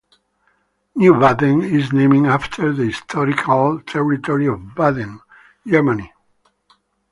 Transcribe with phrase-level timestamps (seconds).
[0.95, 5.19] New Baden is named after the historical territory of Baden,
[5.67, 6.11] Germany.